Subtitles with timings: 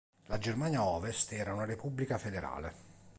[0.25, 2.73] La Germania Ovest era una Repubblica federale.